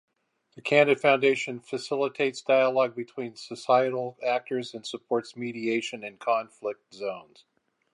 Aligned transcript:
The 0.55 0.63
Candid 0.63 0.99
Foundation 0.99 1.59
facilitates 1.59 2.41
dialogue 2.41 2.95
between 2.95 3.35
societal 3.35 4.17
actors 4.25 4.73
and 4.73 4.83
supports 4.83 5.35
mediation 5.37 6.03
in 6.03 6.17
conflict 6.17 6.91
zones. 6.91 7.45